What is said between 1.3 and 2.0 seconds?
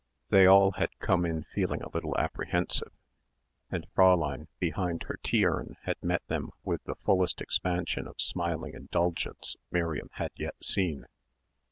feeling a